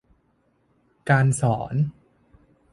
[1.09, 1.75] การสอน